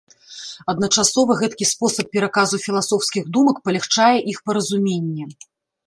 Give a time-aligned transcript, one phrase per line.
[0.71, 5.33] Адначасова гэткі спосаб пераказу філасофскіх думак палягчае іх паразуменне.